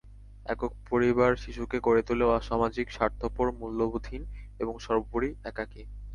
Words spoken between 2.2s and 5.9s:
অসামাজিক, স্বার্থপর, মূল্যবোধহীন এবং সর্বোপরি একাকী।